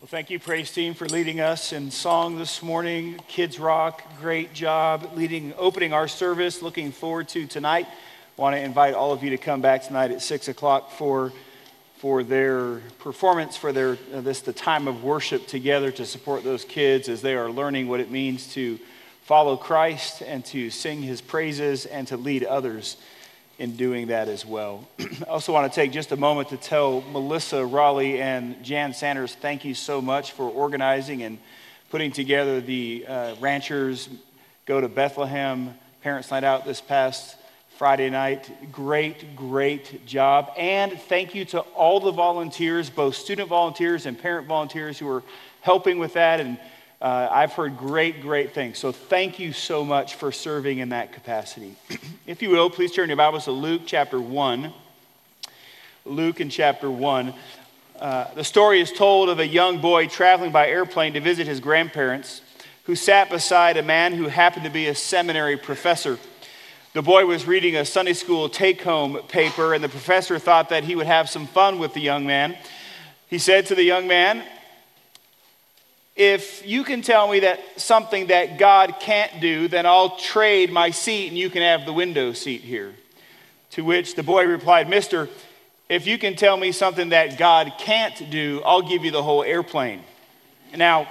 [0.00, 3.20] Well, thank you, praise team, for leading us in song this morning.
[3.28, 6.62] Kids Rock, great job leading, opening our service.
[6.62, 7.86] Looking forward to tonight.
[8.38, 11.34] Want to invite all of you to come back tonight at six o'clock for
[11.98, 16.64] for their performance, for their uh, this the time of worship together to support those
[16.64, 18.78] kids as they are learning what it means to
[19.24, 22.96] follow Christ and to sing His praises and to lead others
[23.60, 24.88] in doing that as well.
[24.98, 29.34] I also want to take just a moment to tell Melissa Raleigh and Jan Sanders
[29.34, 31.38] thank you so much for organizing and
[31.90, 34.08] putting together the uh, Ranchers
[34.64, 37.36] Go to Bethlehem Parents Night Out this past
[37.76, 38.50] Friday night.
[38.72, 40.52] Great, great job.
[40.56, 45.22] And thank you to all the volunteers, both student volunteers and parent volunteers who are
[45.60, 46.58] helping with that and
[47.00, 48.78] uh, I've heard great, great things.
[48.78, 51.76] So thank you so much for serving in that capacity.
[52.26, 54.72] if you will, please turn your Bibles to Luke chapter 1.
[56.04, 57.32] Luke in chapter 1.
[57.98, 61.60] Uh, the story is told of a young boy traveling by airplane to visit his
[61.60, 62.42] grandparents
[62.84, 66.18] who sat beside a man who happened to be a seminary professor.
[66.92, 70.84] The boy was reading a Sunday school take home paper, and the professor thought that
[70.84, 72.56] he would have some fun with the young man.
[73.28, 74.44] He said to the young man,
[76.16, 80.90] if you can tell me that something that God can't do, then I'll trade my
[80.90, 82.94] seat and you can have the window seat here.
[83.70, 85.28] To which the boy replied, Mister,
[85.88, 89.42] if you can tell me something that God can't do, I'll give you the whole
[89.42, 90.02] airplane.
[90.76, 91.08] Now,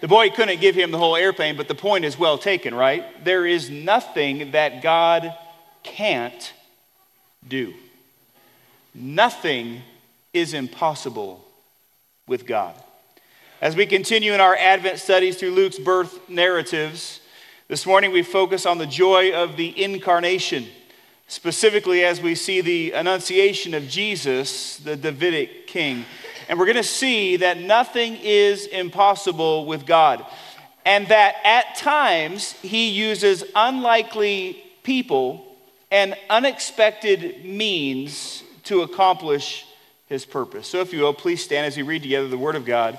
[0.00, 3.24] the boy couldn't give him the whole airplane, but the point is well taken, right?
[3.24, 5.34] There is nothing that God
[5.82, 6.52] can't
[7.46, 7.72] do.
[8.94, 9.82] Nothing
[10.32, 11.44] is impossible
[12.26, 12.74] with God.
[13.64, 17.20] As we continue in our Advent studies through Luke's birth narratives,
[17.66, 20.66] this morning we focus on the joy of the incarnation,
[21.28, 26.04] specifically as we see the annunciation of Jesus, the Davidic king.
[26.46, 30.26] And we're going to see that nothing is impossible with God,
[30.84, 35.56] and that at times he uses unlikely people
[35.90, 39.64] and unexpected means to accomplish
[40.06, 40.66] his purpose.
[40.66, 42.98] So, if you will, please stand as we read together the Word of God.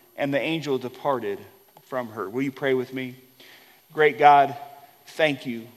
[0.21, 1.39] and the angel departed
[1.81, 2.29] from her.
[2.29, 3.15] Will you pray with me?
[3.91, 4.55] Great God,
[5.07, 5.67] thank you.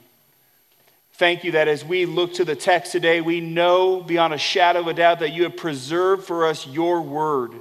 [1.14, 4.80] Thank you that as we look to the text today, we know beyond a shadow
[4.80, 7.52] of a doubt that you have preserved for us your word,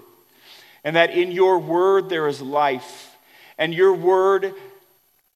[0.83, 3.15] and that in your word there is life,
[3.57, 4.53] and your word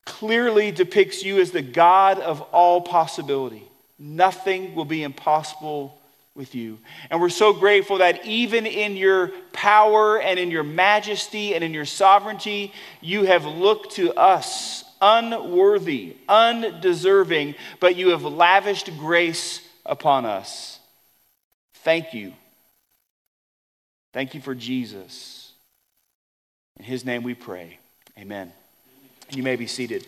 [0.03, 3.63] clearly depicts you as the God of all possibility.
[3.97, 5.97] Nothing will be impossible
[6.37, 6.77] with you.
[7.09, 11.73] And we're so grateful that even in your power and in your majesty and in
[11.73, 12.71] your sovereignty,
[13.01, 20.79] you have looked to us, unworthy, undeserving, but you have lavished grace upon us.
[21.83, 22.33] Thank you.
[24.13, 25.51] Thank you for Jesus.
[26.77, 27.79] In his name we pray.
[28.17, 28.53] Amen.
[29.31, 30.05] You may be seated.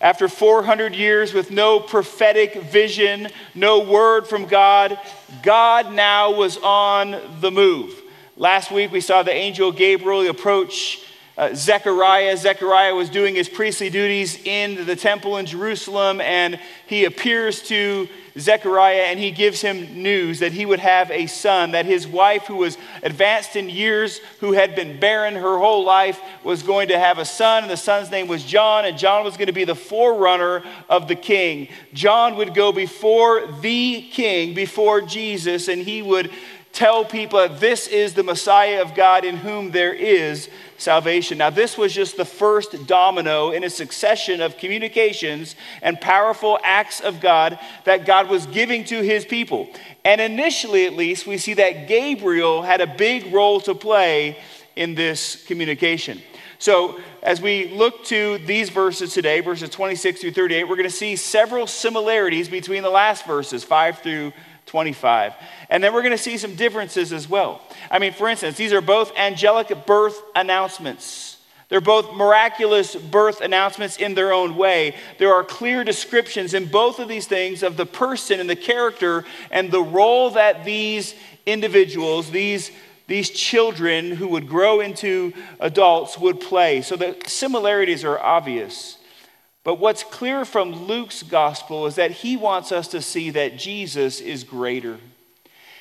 [0.00, 4.96] After 400 years with no prophetic vision, no word from God,
[5.42, 8.00] God now was on the move.
[8.36, 11.04] Last week we saw the angel Gabriel approach
[11.36, 12.36] uh, Zechariah.
[12.36, 18.08] Zechariah was doing his priestly duties in the temple in Jerusalem, and he appears to
[18.38, 22.46] Zechariah and he gives him news that he would have a son, that his wife,
[22.46, 26.98] who was advanced in years, who had been barren her whole life, was going to
[26.98, 29.64] have a son, and the son's name was John, and John was going to be
[29.64, 31.68] the forerunner of the king.
[31.92, 36.30] John would go before the king, before Jesus, and he would
[36.78, 41.36] tell people this is the Messiah of God in whom there is salvation.
[41.36, 47.00] Now, this was just the first domino in a succession of communications and powerful acts
[47.00, 49.68] of God that God was giving to his people.
[50.04, 54.38] And initially, at least, we see that Gabriel had a big role to play
[54.76, 56.22] in this communication.
[56.60, 60.94] So, as we look to these verses today, verses 26 through 38, we're going to
[60.94, 64.32] see several similarities between the last verses, 5 through
[64.68, 65.32] 25.
[65.68, 67.60] And then we're going to see some differences as well.
[67.90, 71.38] I mean, for instance, these are both angelic birth announcements.
[71.68, 74.94] They're both miraculous birth announcements in their own way.
[75.18, 79.24] There are clear descriptions in both of these things of the person and the character
[79.50, 81.14] and the role that these
[81.44, 82.70] individuals, these,
[83.06, 86.80] these children who would grow into adults, would play.
[86.80, 88.97] So the similarities are obvious.
[89.68, 94.18] But what's clear from Luke's gospel is that he wants us to see that Jesus
[94.18, 94.96] is greater.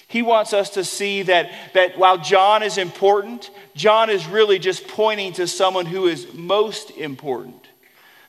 [0.10, 4.90] He wants us to see that, that while John is important, John is really just
[4.90, 7.66] pointing to someone who is most important,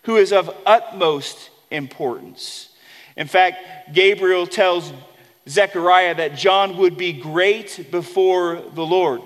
[0.03, 2.69] who is of utmost importance.
[3.17, 4.93] In fact, Gabriel tells
[5.49, 9.23] Zechariah that John would be great before the Lord.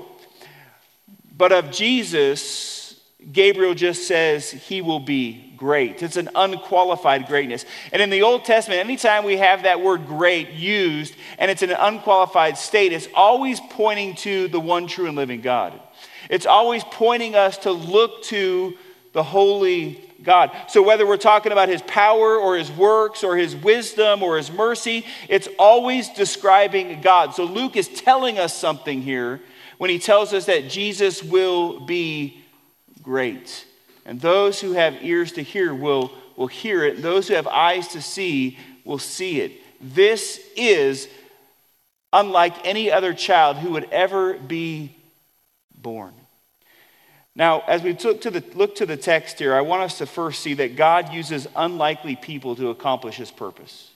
[1.37, 2.99] But of Jesus,
[3.31, 6.03] Gabriel just says he will be great.
[6.03, 7.64] It's an unqualified greatness.
[7.93, 11.70] And in the Old Testament, anytime we have that word great used and it's in
[11.70, 15.81] an unqualified state, it's always pointing to the one true and living God.
[16.29, 18.76] It's always pointing us to look to
[19.12, 20.50] the holy God.
[20.67, 24.50] So, whether we're talking about his power or his works or his wisdom or his
[24.50, 27.35] mercy, it's always describing God.
[27.35, 29.41] So, Luke is telling us something here
[29.79, 32.43] when he tells us that Jesus will be
[33.00, 33.64] great.
[34.04, 37.02] And those who have ears to hear will, will hear it.
[37.02, 39.52] Those who have eyes to see will see it.
[39.81, 41.08] This is
[42.12, 44.94] unlike any other child who would ever be
[45.75, 46.12] born.
[47.34, 50.06] Now, as we look to, the, look to the text here, I want us to
[50.06, 53.90] first see that God uses unlikely people to accomplish his purpose.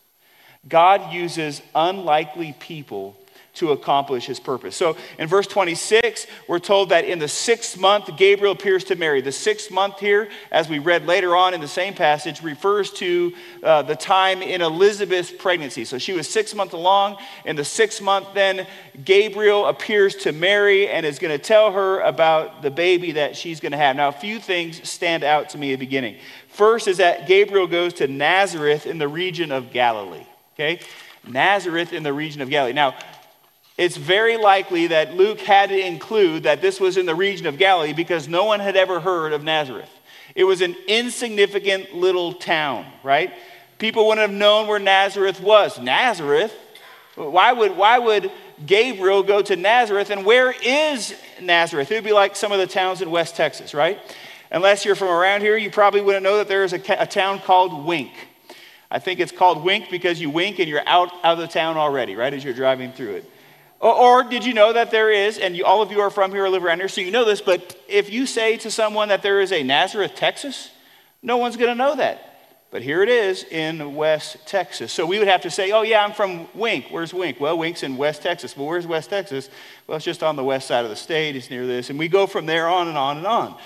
[0.66, 3.16] God uses unlikely people
[3.56, 4.76] to accomplish his purpose.
[4.76, 9.20] So in verse 26, we're told that in the sixth month, Gabriel appears to Mary.
[9.20, 13.32] The sixth month here, as we read later on in the same passage, refers to
[13.62, 15.84] uh, the time in Elizabeth's pregnancy.
[15.84, 17.16] So she was six months along.
[17.44, 18.66] In the sixth month, then,
[19.04, 23.60] Gabriel appears to Mary and is going to tell her about the baby that she's
[23.60, 23.96] going to have.
[23.96, 26.16] Now, a few things stand out to me at the beginning.
[26.48, 30.26] First is that Gabriel goes to Nazareth in the region of Galilee.
[30.54, 30.80] Okay?
[31.26, 32.72] Nazareth in the region of Galilee.
[32.72, 32.94] Now,
[33.78, 37.58] it's very likely that Luke had to include that this was in the region of
[37.58, 39.90] Galilee because no one had ever heard of Nazareth.
[40.34, 43.32] It was an insignificant little town, right?
[43.78, 45.78] People wouldn't have known where Nazareth was.
[45.78, 46.55] Nazareth?
[47.17, 48.31] Why would, why would
[48.64, 50.11] Gabriel go to Nazareth?
[50.11, 51.90] And where is Nazareth?
[51.90, 53.99] It would be like some of the towns in West Texas, right?
[54.50, 57.40] Unless you're from around here, you probably wouldn't know that there is a, a town
[57.40, 58.12] called Wink.
[58.90, 61.76] I think it's called Wink because you wink and you're out, out of the town
[61.76, 63.31] already, right, as you're driving through it.
[63.81, 66.31] Or, or, did you know that there is, and you, all of you are from
[66.31, 69.08] here or live around here, so you know this, but if you say to someone
[69.08, 70.70] that there is a Nazareth, Texas,
[71.23, 72.37] no one's going to know that.
[72.71, 74.92] But here it is in West Texas.
[74.92, 76.87] So we would have to say, oh, yeah, I'm from Wink.
[76.90, 77.38] Where's Wink?
[77.38, 78.56] Well, Wink's in West Texas.
[78.56, 79.49] Well, where's West Texas?
[79.87, 81.37] Well, it's just on the west side of the state.
[81.37, 81.90] It's near this.
[81.90, 83.56] And we go from there on and on and on.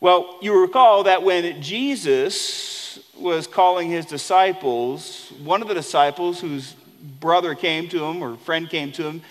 [0.00, 6.74] Well, you recall that when Jesus was calling his disciples, one of the disciples whose
[7.20, 9.22] brother came to him or friend came to him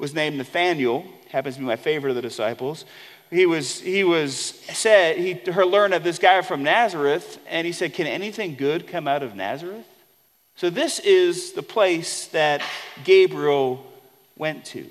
[0.00, 2.86] was named Nathaniel, happens to be my favorite of the disciples.
[3.30, 7.72] He was, he was said, he her learned of this guy from Nazareth, and he
[7.72, 9.86] said, Can anything good come out of Nazareth?
[10.56, 12.62] So this is the place that
[13.04, 13.86] Gabriel
[14.36, 14.90] went to.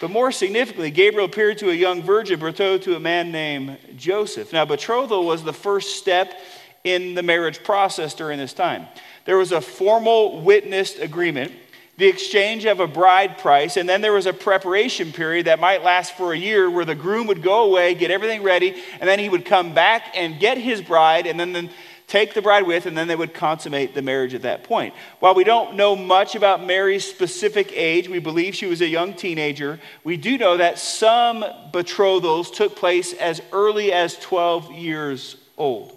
[0.00, 4.52] But more significantly, Gabriel appeared to a young virgin betrothed to a man named Joseph.
[4.52, 6.38] Now, betrothal was the first step
[6.84, 8.86] in the marriage process during this time.
[9.24, 11.52] There was a formal witnessed agreement
[12.00, 15.84] the exchange of a bride price, and then there was a preparation period that might
[15.84, 19.18] last for a year where the groom would go away, get everything ready, and then
[19.18, 21.68] he would come back and get his bride, and then
[22.06, 24.94] take the bride with, and then they would consummate the marriage at that point.
[25.18, 29.12] While we don't know much about Mary's specific age, we believe she was a young
[29.12, 29.78] teenager.
[30.02, 35.96] We do know that some betrothals took place as early as 12 years old.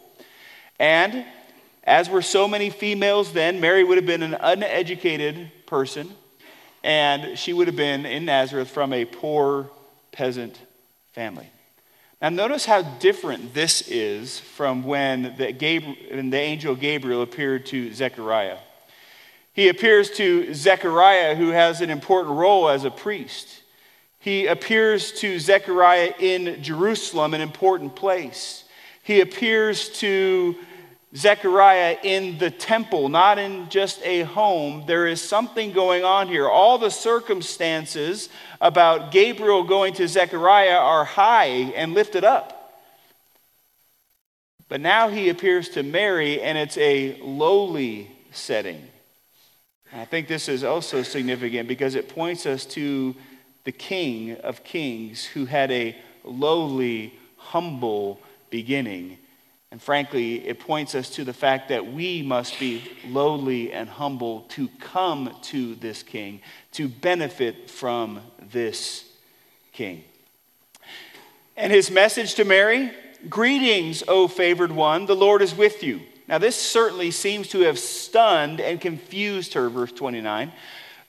[0.80, 1.26] And
[1.84, 6.14] as were so many females then, Mary would have been an uneducated person,
[6.84, 9.70] and she would have been in Nazareth from a poor
[10.12, 10.60] peasant
[11.12, 11.50] family.
[12.22, 17.94] Now, notice how different this is from when the, Gabriel, the angel Gabriel appeared to
[17.94, 18.60] Zechariah.
[19.52, 23.62] He appears to Zechariah, who has an important role as a priest.
[24.20, 28.64] He appears to Zechariah in Jerusalem, an important place.
[29.04, 30.56] He appears to
[31.16, 34.84] Zechariah in the temple, not in just a home.
[34.88, 36.50] There is something going on here.
[36.50, 38.30] All the circumstances
[38.60, 42.82] about Gabriel going to Zechariah are high and lifted up.
[44.70, 48.82] But now he appears to Mary, and it's a lowly setting.
[49.94, 53.16] I think this is also significant because it points us to
[53.66, 59.20] the King of Kings who had a lowly, humble beginning
[59.74, 64.42] and frankly, it points us to the fact that we must be lowly and humble
[64.50, 66.42] to come to this king,
[66.74, 68.20] to benefit from
[68.52, 69.04] this
[69.72, 70.04] king.
[71.58, 72.92] And his message to Mary
[73.28, 76.02] Greetings, O favored one, the Lord is with you.
[76.28, 80.52] Now, this certainly seems to have stunned and confused her, verse 29.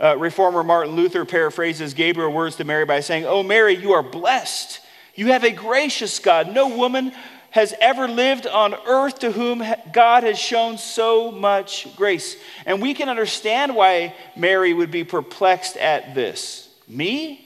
[0.01, 4.03] Uh, Reformer Martin Luther paraphrases Gabriel's words to Mary by saying, Oh, Mary, you are
[4.03, 4.81] blessed.
[5.15, 6.53] You have a gracious God.
[6.55, 7.13] No woman
[7.55, 12.37] has ever lived on earth to whom God has shown so much grace.
[12.67, 16.69] And we can understand why Mary would be perplexed at this.
[16.89, 17.41] Me?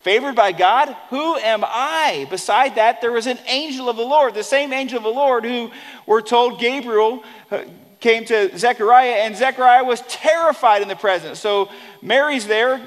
[0.00, 0.94] Favored by God?
[1.08, 2.26] Who am I?
[2.28, 5.44] Beside that, there was an angel of the Lord, the same angel of the Lord
[5.44, 5.70] who
[6.04, 7.62] we're told Gabriel uh,
[7.98, 11.38] came to Zechariah, and Zechariah was terrified in the presence.
[11.40, 11.70] So
[12.02, 12.86] Mary's there.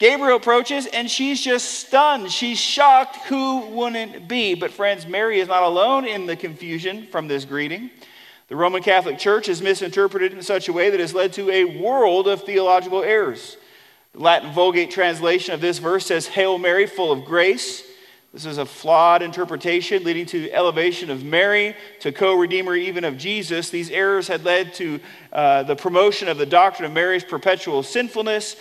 [0.00, 2.32] Gabriel approaches and she's just stunned.
[2.32, 3.16] She's shocked.
[3.26, 4.54] Who wouldn't be?
[4.54, 7.90] But, friends, Mary is not alone in the confusion from this greeting.
[8.48, 11.50] The Roman Catholic Church has misinterpreted it in such a way that has led to
[11.50, 13.58] a world of theological errors.
[14.12, 17.84] The Latin Vulgate translation of this verse says, Hail Mary, full of grace.
[18.32, 23.18] This is a flawed interpretation leading to elevation of Mary to co redeemer even of
[23.18, 23.68] Jesus.
[23.68, 25.00] These errors had led to
[25.32, 28.56] uh, the promotion of the doctrine of Mary's perpetual sinfulness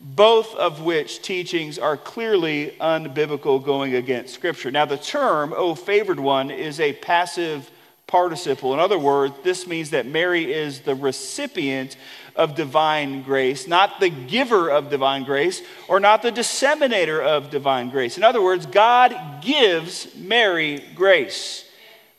[0.00, 4.70] both of which teachings are clearly unbiblical, going against Scripture.
[4.70, 7.70] Now, the term, oh, favored one, is a passive
[8.06, 8.72] participle.
[8.72, 11.96] In other words, this means that Mary is the recipient
[12.36, 17.90] of divine grace, not the giver of divine grace, or not the disseminator of divine
[17.90, 18.16] grace.
[18.16, 21.67] In other words, God gives Mary grace.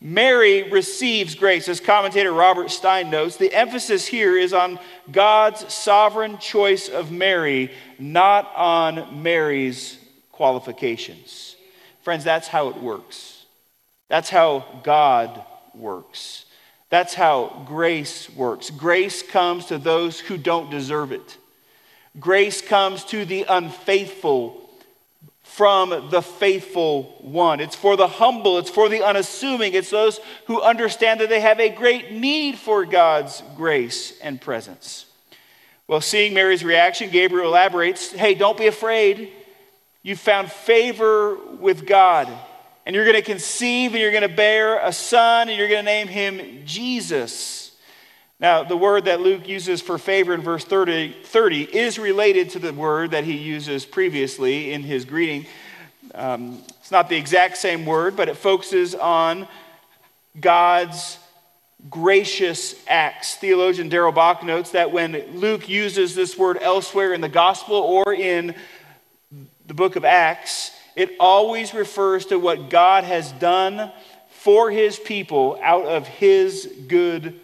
[0.01, 1.67] Mary receives grace.
[1.67, 4.79] As commentator Robert Stein notes, the emphasis here is on
[5.11, 9.97] God's sovereign choice of Mary, not on Mary's
[10.31, 11.57] qualifications.
[12.01, 13.45] Friends, that's how it works.
[14.07, 15.43] That's how God
[15.75, 16.45] works.
[16.89, 18.69] That's how grace works.
[18.69, 21.37] Grace comes to those who don't deserve it.
[22.19, 24.68] Grace comes to the unfaithful
[25.43, 27.59] from the faithful one.
[27.59, 31.59] It's for the humble, it's for the unassuming, it's those who understand that they have
[31.59, 35.05] a great need for God's grace and presence.
[35.87, 39.31] Well, seeing Mary's reaction, Gabriel elaborates hey, don't be afraid.
[40.03, 42.29] You found favor with God,
[42.85, 45.83] and you're going to conceive and you're going to bear a son, and you're going
[45.83, 47.58] to name him Jesus.
[48.39, 52.59] Now, the word that Luke uses for favor in verse 30, 30 is related to
[52.59, 55.45] the word that he uses previously in his greeting.
[56.15, 59.45] Um, it's not the exact same word, but it focuses on
[60.39, 61.19] God's
[61.89, 63.35] gracious acts.
[63.35, 68.13] Theologian Darrell Bock notes that when Luke uses this word elsewhere in the gospel or
[68.13, 68.55] in
[69.67, 73.91] the book of Acts, it always refers to what God has done
[74.29, 77.37] for his people out of his good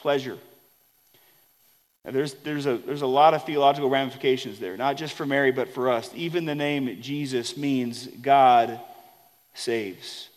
[0.00, 0.38] pleasure.
[2.04, 5.68] There's, there's, a, there's a lot of theological ramifications there, not just for Mary, but
[5.68, 6.10] for us.
[6.14, 8.80] Even the name Jesus means God
[9.54, 10.28] saves.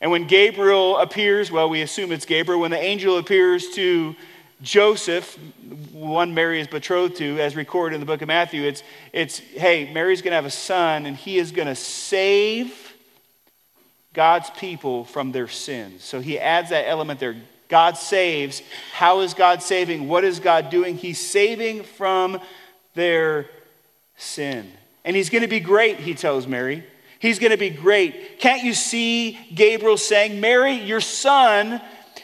[0.00, 4.14] And when Gabriel appears, well, we assume it's Gabriel, when the angel appears to
[4.62, 5.36] Joseph,
[5.92, 8.82] one Mary is betrothed to, as recorded in the book of Matthew, it's,
[9.12, 12.94] it's hey, Mary's going to have a son, and he is going to save
[14.14, 16.04] God's people from their sins.
[16.04, 17.36] So he adds that element there.
[17.68, 18.62] God saves.
[18.92, 20.08] How is God saving?
[20.08, 20.96] What is God doing?
[20.96, 22.40] He's saving from
[22.94, 23.48] their
[24.16, 24.70] sin.
[25.04, 26.84] And he's going to be great, he tells Mary.
[27.18, 28.38] He's going to be great.
[28.38, 31.80] Can't you see Gabriel saying, Mary, your son,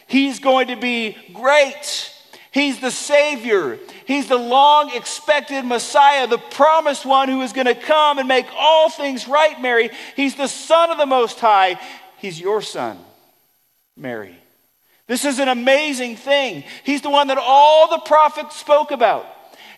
[0.07, 2.11] He's going to be great.
[2.51, 3.79] He's the Savior.
[4.05, 8.45] He's the long expected Messiah, the promised one who is going to come and make
[8.55, 9.89] all things right, Mary.
[10.15, 11.79] He's the Son of the Most High.
[12.17, 12.97] He's your son,
[13.97, 14.37] Mary.
[15.07, 16.63] This is an amazing thing.
[16.83, 19.27] He's the one that all the prophets spoke about.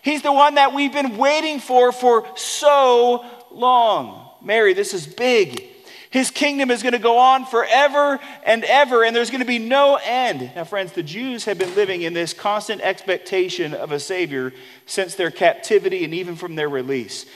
[0.02, 4.30] He's the one that we've been waiting for for so long.
[4.42, 5.64] Mary, this is big.
[6.10, 9.58] His kingdom is going to go on forever and ever, and there's going to be
[9.58, 10.50] no end.
[10.56, 14.54] Now, friends, the Jews have been living in this constant expectation of a Savior
[14.86, 17.26] since their captivity and even from their release.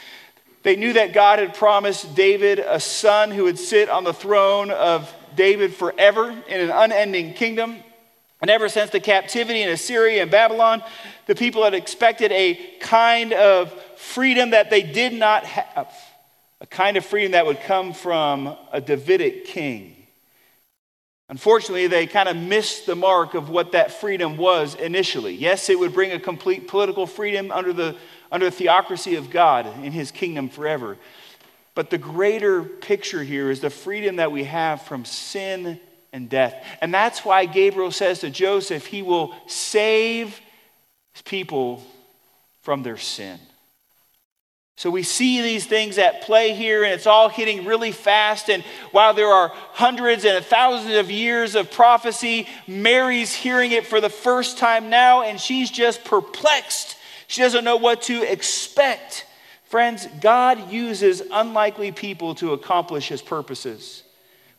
[0.63, 4.71] They knew that God had promised David a son who would sit on the throne
[4.71, 7.77] of David forever in an unending kingdom.
[8.41, 10.83] And ever since the captivity in Assyria and Babylon,
[11.27, 15.93] the people had expected a kind of freedom that they did not have
[16.61, 19.97] a kind of freedom that would come from a Davidic king.
[21.29, 25.35] Unfortunately, they kind of missed the mark of what that freedom was initially.
[25.35, 27.97] Yes, it would bring a complete political freedom under the,
[28.31, 30.99] under the theocracy of God in his kingdom forever.
[31.75, 35.81] But the greater picture here is the freedom that we have from sin
[36.13, 36.55] and death.
[36.81, 40.41] And that's why Gabriel says to Joseph, he will save
[41.13, 41.83] his people
[42.61, 43.39] from their sin.
[44.77, 48.51] So we see these things at play here, and it's all hitting really fast.
[48.51, 54.01] And while there are hundreds and thousands of years of prophecy, Mary's hearing it for
[54.01, 56.97] the first time now, and she's just perplexed.
[57.29, 59.27] She doesn't know what to expect.
[59.73, 64.03] Friends, God uses unlikely people to accomplish his purposes.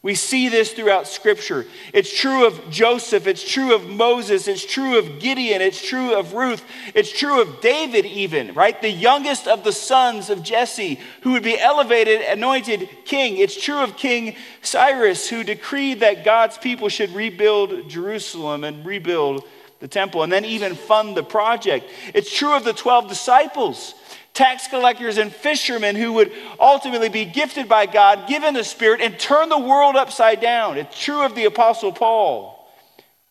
[0.01, 1.67] We see this throughout Scripture.
[1.93, 6.33] It's true of Joseph, it's true of Moses, it's true of Gideon, it's true of
[6.33, 6.65] Ruth,
[6.95, 8.81] it's true of David, even, right?
[8.81, 13.37] The youngest of the sons of Jesse, who would be elevated, anointed king.
[13.37, 19.43] It's true of King Cyrus, who decreed that God's people should rebuild Jerusalem and rebuild
[19.79, 21.85] the temple, and then even fund the project.
[22.15, 23.93] It's true of the 12 disciples
[24.33, 29.17] tax collectors and fishermen who would ultimately be gifted by God, given the Spirit, and
[29.19, 30.77] turn the world upside down.
[30.77, 32.67] It's true of the Apostle Paul,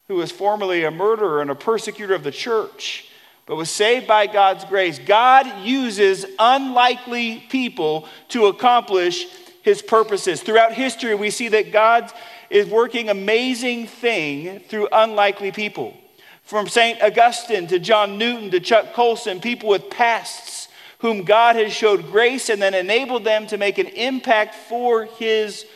[0.07, 3.09] who was formerly a murderer and a persecutor of the church,
[3.47, 5.01] but was saved by God's grace.
[5.01, 9.27] God uses unlikely people to accomplish
[9.63, 10.41] his purposes.
[10.41, 12.13] Throughout history, we see that God
[12.49, 15.97] is working amazing thing through unlikely people.
[16.45, 17.03] From St.
[17.03, 20.62] Augustine to John Newton to Chuck Colson, people with pasts
[21.03, 25.67] whom God has showed grace and then enabled them to make an impact for his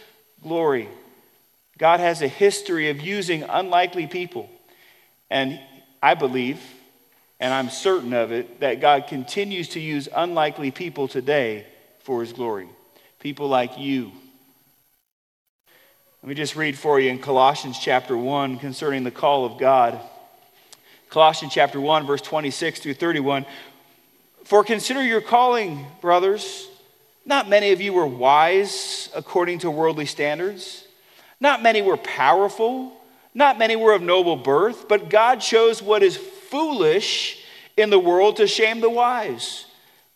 [0.41, 0.89] glory.
[1.79, 4.49] God has a history of using unlikely people.
[5.29, 5.61] And
[6.01, 6.61] I believe,
[7.41, 11.67] and I'm certain of it, that God continues to use unlikely people today
[11.99, 12.69] for his glory.
[13.19, 14.13] People like you.
[16.23, 19.99] Let me just read for you in Colossians chapter 1 concerning the call of God.
[21.11, 23.45] Colossians chapter 1, verse 26 through 31.
[24.47, 26.69] For consider your calling, brothers.
[27.25, 30.85] Not many of you were wise according to worldly standards.
[31.41, 32.93] Not many were powerful.
[33.35, 34.87] Not many were of noble birth.
[34.87, 37.43] But God chose what is foolish
[37.77, 39.67] in the world to shame the wise.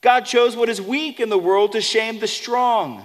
[0.01, 3.05] God chose what is weak in the world to shame the strong.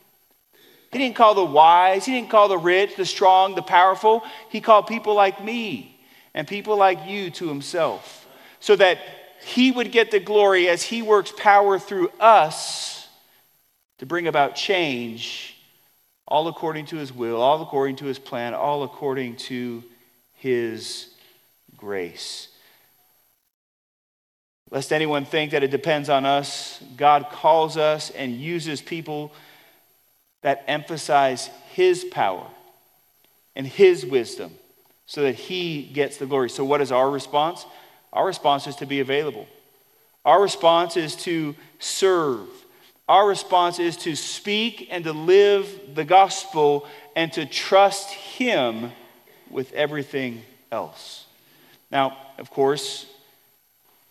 [0.91, 4.23] He didn't call the wise, he didn't call the rich, the strong, the powerful.
[4.49, 5.99] He called people like me
[6.33, 8.27] and people like you to himself
[8.59, 8.99] so that
[9.43, 13.07] he would get the glory as he works power through us
[13.99, 15.55] to bring about change,
[16.27, 19.83] all according to his will, all according to his plan, all according to
[20.35, 21.09] his
[21.77, 22.49] grace.
[24.69, 29.33] Lest anyone think that it depends on us, God calls us and uses people
[30.41, 32.47] that emphasize His power
[33.55, 34.53] and His wisdom
[35.05, 36.49] so that He gets the glory.
[36.49, 37.65] So, what is our response?
[38.13, 39.47] Our response is to be available.
[40.25, 42.47] Our response is to serve.
[43.07, 48.91] Our response is to speak and to live the gospel and to trust Him
[49.49, 51.25] with everything else.
[51.91, 53.05] Now, of course,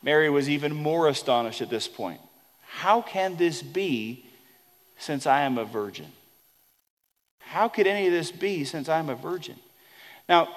[0.02, 2.20] Mary was even more astonished at this point.
[2.66, 4.26] How can this be
[4.98, 6.12] since I am a virgin?
[7.50, 9.56] How could any of this be since I'm a virgin?
[10.28, 10.48] Now,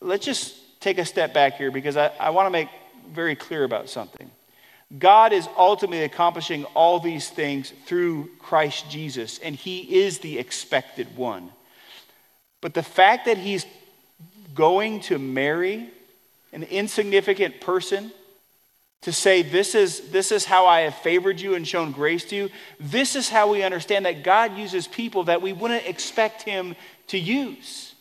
[0.00, 2.70] let's just take a step back here because I, I want to make
[3.12, 4.30] very clear about something.
[4.98, 11.14] God is ultimately accomplishing all these things through Christ Jesus, and He is the expected
[11.14, 11.50] one.
[12.62, 13.66] But the fact that He's
[14.54, 15.90] going to marry
[16.54, 18.12] an insignificant person
[19.02, 22.36] to say, this is, this is how I have favored you and shown grace to
[22.36, 26.76] you, this is how we understand that God uses people that we wouldn't expect Him
[27.08, 27.94] to use.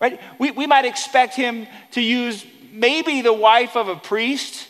[0.00, 0.20] Right?
[0.38, 4.68] We, we might expect Him to use maybe the wife of a priest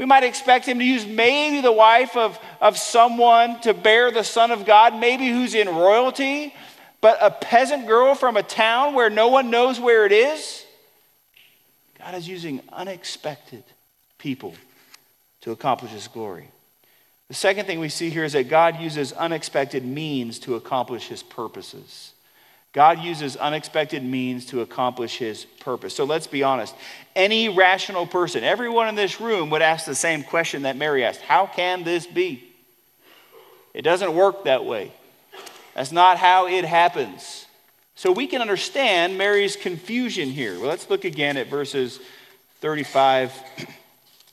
[0.00, 4.24] we might expect him to use maybe the wife of, of someone to bear the
[4.24, 6.54] Son of God, maybe who's in royalty,
[7.02, 10.64] but a peasant girl from a town where no one knows where it is.
[11.98, 13.62] God is using unexpected
[14.16, 14.54] people
[15.42, 16.48] to accomplish his glory.
[17.28, 21.22] The second thing we see here is that God uses unexpected means to accomplish his
[21.22, 22.12] purposes.
[22.72, 25.94] God uses unexpected means to accomplish his purpose.
[25.94, 26.74] So let's be honest.
[27.16, 31.20] Any rational person, everyone in this room would ask the same question that Mary asked
[31.20, 32.44] How can this be?
[33.74, 34.92] It doesn't work that way.
[35.74, 37.46] That's not how it happens.
[37.94, 40.58] So we can understand Mary's confusion here.
[40.58, 42.00] Well, let's look again at verses
[42.60, 43.32] 35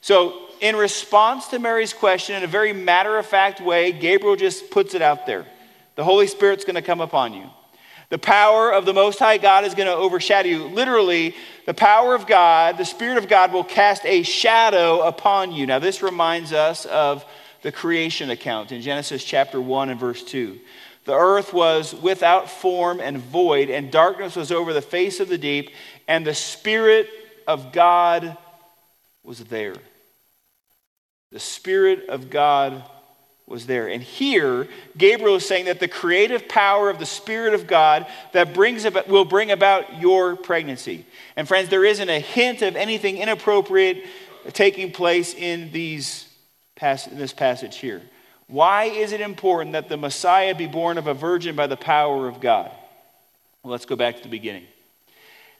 [0.00, 4.70] So, in response to Mary's question, in a very matter of fact way, Gabriel just
[4.70, 5.46] puts it out there.
[5.96, 7.48] The Holy Spirit's going to come upon you.
[8.10, 10.64] The power of the Most High God is going to overshadow you.
[10.64, 11.34] Literally,
[11.64, 15.66] the power of God, the Spirit of God will cast a shadow upon you.
[15.66, 17.24] Now, this reminds us of
[17.62, 20.58] the creation account in Genesis chapter 1 and verse 2.
[21.04, 25.38] The earth was without form and void, and darkness was over the face of the
[25.38, 25.70] deep,
[26.08, 27.08] and the Spirit
[27.46, 28.36] of God
[29.22, 29.76] was there.
[31.32, 32.82] The Spirit of God
[33.46, 33.88] was there.
[33.88, 38.54] And here, Gabriel is saying that the creative power of the Spirit of God that
[38.54, 41.04] brings about, will bring about your pregnancy.
[41.36, 44.06] And friends, there isn't a hint of anything inappropriate
[44.52, 46.26] taking place in, these,
[46.80, 48.02] in this passage here.
[48.46, 52.28] Why is it important that the Messiah be born of a virgin by the power
[52.28, 52.70] of God?
[53.62, 54.64] Well, let's go back to the beginning.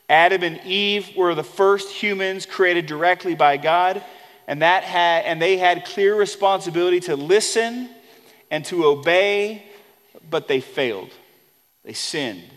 [0.09, 4.03] Adam and Eve were the first humans created directly by God
[4.51, 7.89] and that had and they had clear responsibility to listen
[8.51, 9.63] and to obey
[10.29, 11.11] but they failed.
[11.85, 12.51] They sinned.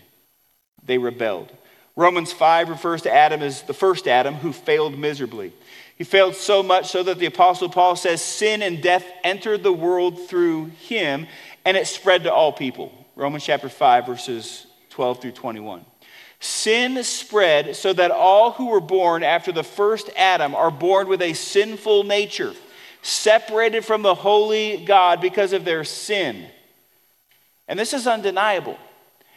[0.84, 1.52] They rebelled.
[1.94, 5.52] Romans 5 refers to adam as the first adam who failed miserably.
[5.96, 9.72] He failed so much so that the apostle paul says sin and death entered the
[9.72, 11.28] world through him
[11.64, 12.92] and it spread to all people.
[13.14, 15.84] Romans chapter 5 verses 12 through 21
[16.40, 21.22] Sin spread so that all who were born after the first Adam are born with
[21.22, 22.52] a sinful nature,
[23.02, 26.46] separated from the holy God because of their sin.
[27.66, 28.78] And this is undeniable.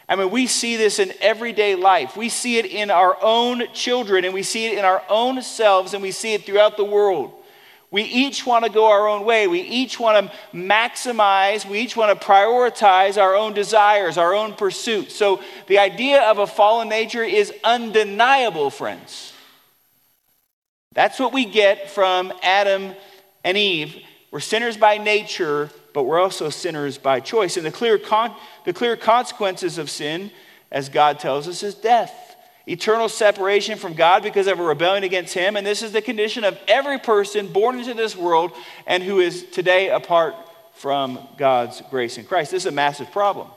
[0.08, 2.16] I mean, we see this in everyday life.
[2.16, 5.92] We see it in our own children, and we see it in our own selves,
[5.92, 7.32] and we see it throughout the world.
[7.90, 9.46] We each want to go our own way.
[9.46, 14.54] We each want to maximize, we each want to prioritize our own desires, our own
[14.54, 15.14] pursuits.
[15.14, 19.32] So the idea of a fallen nature is undeniable, friends.
[20.92, 22.94] That's what we get from Adam
[23.42, 23.96] and Eve.
[24.30, 27.56] We're sinners by nature, but we're also sinners by choice.
[27.56, 28.34] And the clear, con-
[28.66, 30.30] the clear consequences of sin,
[30.70, 32.27] as God tells us, is death
[32.68, 35.56] eternal separation from God because of a rebellion against Him.
[35.56, 38.52] And this is the condition of every person born into this world
[38.86, 40.34] and who is today apart
[40.74, 42.50] from God's grace in Christ.
[42.50, 43.48] This is a massive problem.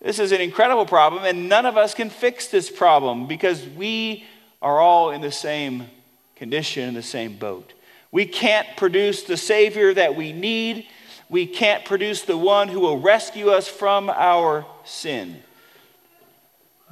[0.00, 4.24] This is an incredible problem, and none of us can fix this problem because we
[4.60, 5.86] are all in the same
[6.34, 7.72] condition, in the same boat.
[8.10, 10.88] We can't produce the Savior that we need.
[11.28, 15.42] We can't produce the one who will rescue us from our sin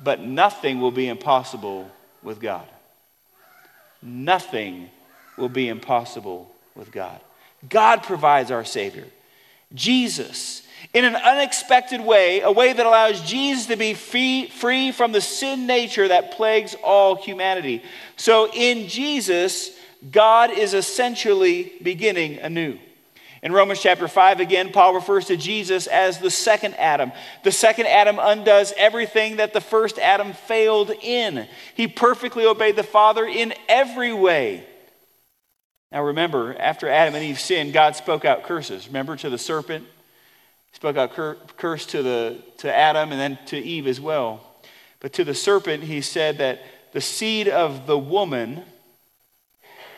[0.03, 1.91] but nothing will be impossible
[2.23, 2.67] with God.
[4.03, 4.89] Nothing
[5.37, 7.21] will be impossible with God.
[7.69, 9.07] God provides our Savior.
[9.75, 10.63] Jesus,
[10.95, 15.21] in an unexpected way, a way that allows Jesus to be free, free from the
[15.21, 17.83] sin nature that plagues all humanity.
[18.17, 19.71] So in Jesus,
[20.11, 22.79] God is essentially beginning anew.
[23.43, 27.11] In Romans chapter 5, again, Paul refers to Jesus as the second Adam.
[27.43, 31.47] The second Adam undoes everything that the first Adam failed in.
[31.75, 34.67] He perfectly obeyed the Father in every way.
[35.91, 38.87] Now remember, after Adam and Eve sinned, God spoke out curses.
[38.89, 39.87] Remember to the serpent?
[40.71, 44.45] He spoke out cur- curse to, the, to Adam and then to Eve as well.
[45.01, 46.61] But to the serpent, he said that
[46.93, 48.65] the seed of the woman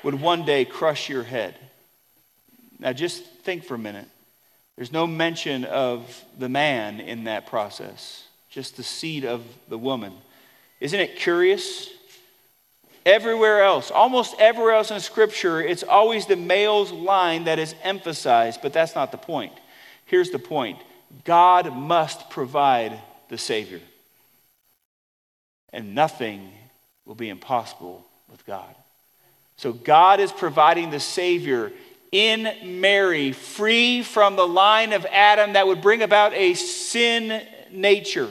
[0.05, 1.57] would one day crush your head.
[2.79, 4.09] Now just think for a minute.
[4.77, 10.13] There's no mention of the man in that process, just the seed of the woman.
[10.81, 11.91] Isn't it curious?
[13.05, 18.63] Everywhere else, almost everywhere else in Scripture, it's always the male's line that is emphasized,
[18.63, 19.53] but that's not the point.
[20.07, 20.79] Here's the point
[21.25, 23.81] God must provide the Savior,
[25.73, 26.53] and nothing
[27.05, 28.75] will be impossible with God.
[29.57, 31.73] So, God is providing the Savior
[32.13, 38.29] in Mary, free from the line of Adam that would bring about a sin nature.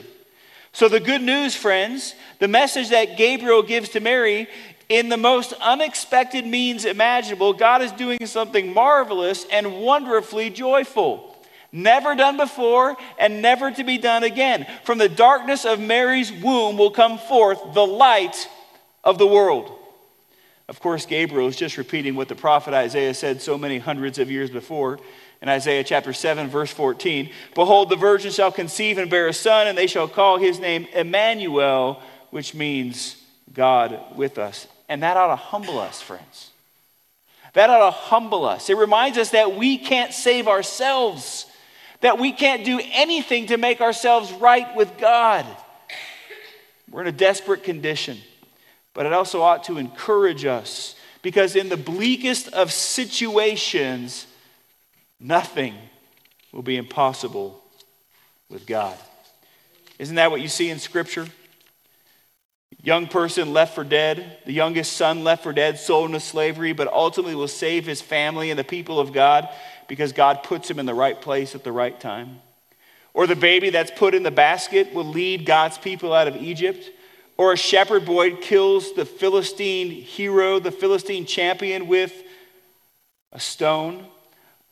[0.72, 4.48] So, the good news, friends, the message that Gabriel gives to Mary,
[4.88, 11.28] in the most unexpected means imaginable, God is doing something marvelous and wonderfully joyful.
[11.72, 14.68] Never done before and never to be done again.
[14.84, 18.50] From the darkness of Mary's womb will come forth the light
[19.04, 19.81] of the world.
[20.72, 24.32] Of course, Gabriel is just repeating what the prophet Isaiah said so many hundreds of
[24.32, 25.00] years before
[25.42, 29.68] in Isaiah chapter 7, verse 14 Behold, the virgin shall conceive and bear a son,
[29.68, 33.22] and they shall call his name Emmanuel, which means
[33.54, 34.66] God with us.
[34.88, 36.52] And that ought to humble us, friends.
[37.52, 38.70] That ought to humble us.
[38.70, 41.48] It reminds us that we can't save ourselves,
[42.00, 45.46] that we can't do anything to make ourselves right with God.
[46.90, 48.20] We're in a desperate condition.
[48.94, 54.28] But it also ought to encourage us because in the bleakest of situations,
[55.20, 55.76] nothing
[56.52, 57.64] will be impossible
[58.50, 58.98] with God.
[60.00, 61.28] Isn't that what you see in Scripture?
[62.84, 66.92] Young person left for dead, the youngest son left for dead, sold into slavery, but
[66.92, 69.48] ultimately will save his family and the people of God
[69.88, 72.42] because God puts him in the right place at the right time.
[73.14, 76.90] Or the baby that's put in the basket will lead God's people out of Egypt.
[77.42, 82.14] Or a shepherd boy kills the Philistine hero, the Philistine champion, with
[83.32, 84.06] a stone.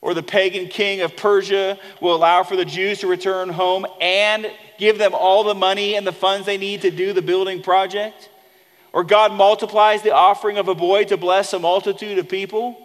[0.02, 4.52] Or the pagan king of Persia will allow for the Jews to return home and
[4.78, 8.30] give them all the money and the funds they need to do the building project.
[8.94, 12.78] Or God multiplies the offering of a boy to bless a multitude of people.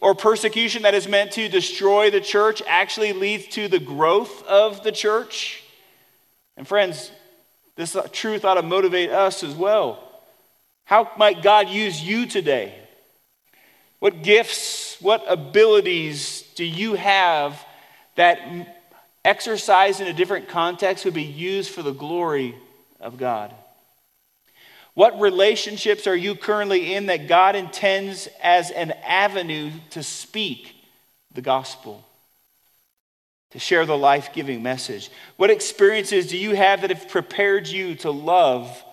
[0.00, 4.84] Or persecution that is meant to destroy the church actually leads to the growth of
[4.84, 5.64] the church.
[6.56, 7.10] And friends,
[7.76, 10.00] this truth ought to motivate us as well.
[10.84, 12.74] How might God use you today?
[13.98, 17.64] What gifts, what abilities do you have
[18.16, 18.38] that
[19.24, 22.54] exercised in a different context would be used for the glory
[23.00, 23.52] of God?
[24.92, 30.76] What relationships are you currently in that God intends as an avenue to speak
[31.32, 32.04] the gospel?
[33.54, 35.10] To share the life giving message?
[35.36, 38.84] What experiences do you have that have prepared you to love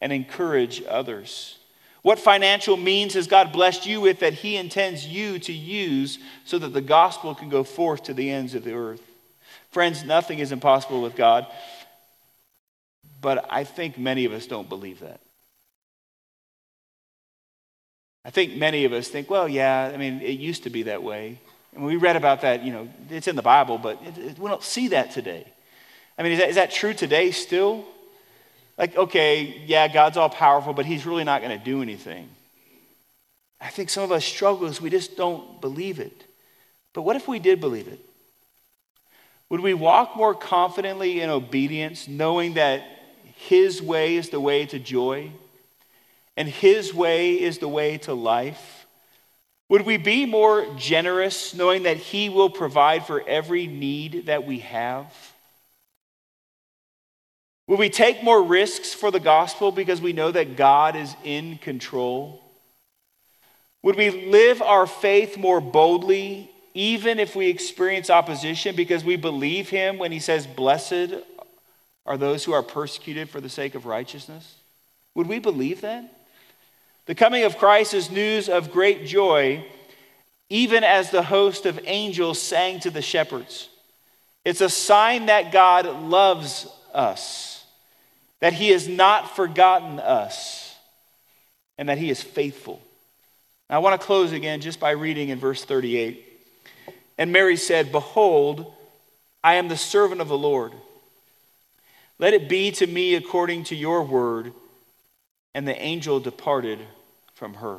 [0.00, 1.58] and encourage others?
[2.00, 6.58] What financial means has God blessed you with that He intends you to use so
[6.58, 9.02] that the gospel can go forth to the ends of the earth?
[9.72, 11.46] Friends, nothing is impossible with God,
[13.20, 15.20] but I think many of us don't believe that.
[18.24, 21.02] I think many of us think, well, yeah, I mean, it used to be that
[21.02, 21.40] way.
[21.74, 24.48] And we read about that, you know, it's in the Bible, but it, it, we
[24.48, 25.46] don't see that today.
[26.18, 27.84] I mean, is that, is that true today still?
[28.76, 32.28] Like, okay, yeah, God's all powerful, but he's really not going to do anything.
[33.60, 36.24] I think some of us struggle because we just don't believe it.
[36.92, 38.00] But what if we did believe it?
[39.50, 42.82] Would we walk more confidently in obedience, knowing that
[43.36, 45.30] his way is the way to joy
[46.36, 48.77] and his way is the way to life?
[49.68, 54.60] Would we be more generous knowing that He will provide for every need that we
[54.60, 55.12] have?
[57.66, 61.58] Would we take more risks for the gospel because we know that God is in
[61.58, 62.42] control?
[63.82, 69.68] Would we live our faith more boldly even if we experience opposition because we believe
[69.68, 71.14] Him when He says, Blessed
[72.06, 74.54] are those who are persecuted for the sake of righteousness?
[75.14, 76.17] Would we believe that?
[77.08, 79.64] The coming of Christ is news of great joy,
[80.50, 83.70] even as the host of angels sang to the shepherds.
[84.44, 87.64] It's a sign that God loves us,
[88.40, 90.76] that He has not forgotten us,
[91.78, 92.78] and that He is faithful.
[93.70, 96.26] Now, I want to close again just by reading in verse 38.
[97.16, 98.70] And Mary said, Behold,
[99.42, 100.74] I am the servant of the Lord.
[102.18, 104.52] Let it be to me according to your word.
[105.54, 106.80] And the angel departed
[107.38, 107.78] from her.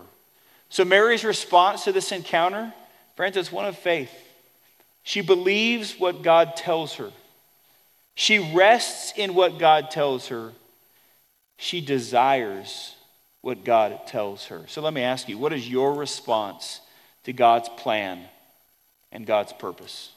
[0.70, 2.74] So, Mary's response to this encounter,
[3.16, 4.12] friends, is one of faith.
[5.04, 7.12] She believes what God tells her,
[8.16, 10.54] she rests in what God tells her,
[11.58, 12.96] she desires
[13.42, 14.64] what God tells her.
[14.68, 16.82] So, let me ask you what is your response
[17.26, 18.22] to God's plan
[19.12, 20.12] and God's purpose?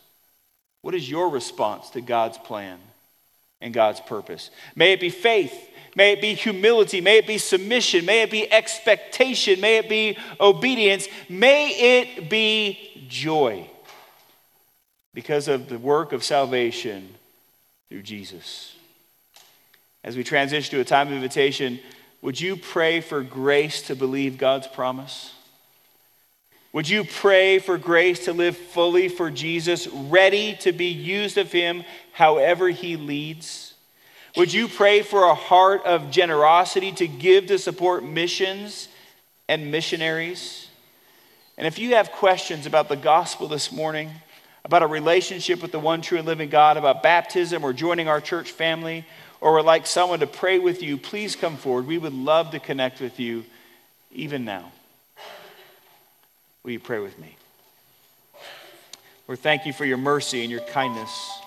[0.82, 2.78] What is your response to God's plan
[3.60, 4.50] and God's purpose?
[4.76, 5.70] May it be faith.
[5.94, 7.00] May it be humility.
[7.00, 8.06] May it be submission.
[8.06, 9.60] May it be expectation.
[9.60, 11.06] May it be obedience.
[11.28, 13.68] May it be joy
[15.14, 17.14] because of the work of salvation
[17.88, 18.74] through Jesus.
[20.02, 21.78] As we transition to a time of invitation,
[22.22, 25.32] would you pray for grace to believe God's promise?
[26.72, 31.52] Would you pray for grace to live fully for Jesus, ready to be used of
[31.52, 33.71] Him however He leads?
[34.36, 38.88] Would you pray for a heart of generosity to give to support missions
[39.48, 40.68] and missionaries?
[41.58, 44.10] And if you have questions about the gospel this morning,
[44.64, 48.22] about a relationship with the one true and living God, about baptism or joining our
[48.22, 49.04] church family,
[49.40, 51.86] or would like someone to pray with you, please come forward.
[51.86, 53.44] We would love to connect with you
[54.12, 54.72] even now.
[56.62, 57.36] Will you pray with me?
[59.28, 61.41] Lord, thank you for your mercy and your kindness.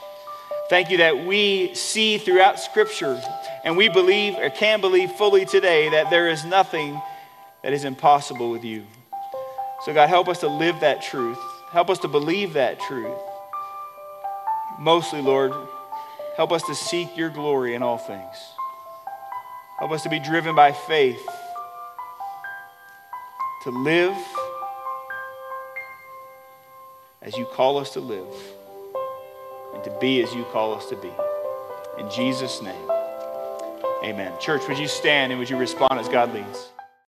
[0.68, 3.22] Thank you that we see throughout Scripture
[3.64, 7.00] and we believe or can believe fully today that there is nothing
[7.62, 8.84] that is impossible with you.
[9.84, 11.38] So, God, help us to live that truth.
[11.70, 13.16] Help us to believe that truth.
[14.80, 15.54] Mostly, Lord,
[16.36, 18.36] help us to seek your glory in all things.
[19.78, 21.24] Help us to be driven by faith,
[23.64, 24.18] to live
[27.22, 28.55] as you call us to live
[29.76, 31.12] and to be as you call us to be.
[32.00, 32.90] In Jesus' name,
[34.04, 34.34] amen.
[34.40, 36.70] Church, would you stand and would you respond as God leads?